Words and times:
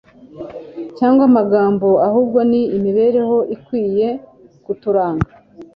cyangwa 0.97 1.23
amagambo 1.29 1.87
ahubwo 2.07 2.39
ni 2.49 2.61
imibereho 2.77 3.37
ikwiriye 3.55 4.09
kuturanga 4.65 5.29